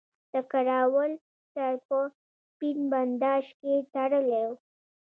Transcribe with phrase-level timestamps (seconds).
[0.33, 1.11] د کراول
[1.51, 1.97] سر په
[2.49, 4.53] سپین بنداژ کې تړلی وو.